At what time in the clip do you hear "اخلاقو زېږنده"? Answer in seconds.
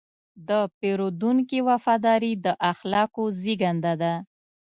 2.71-3.93